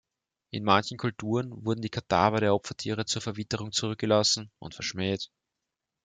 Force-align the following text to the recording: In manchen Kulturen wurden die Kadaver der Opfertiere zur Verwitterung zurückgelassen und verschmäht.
In 0.49 0.63
manchen 0.63 0.97
Kulturen 0.97 1.63
wurden 1.63 1.83
die 1.83 1.91
Kadaver 1.91 2.39
der 2.39 2.55
Opfertiere 2.55 3.05
zur 3.05 3.21
Verwitterung 3.21 3.71
zurückgelassen 3.71 4.49
und 4.57 4.73
verschmäht. 4.73 5.29